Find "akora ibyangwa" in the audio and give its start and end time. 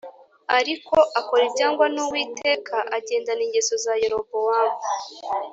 1.19-1.85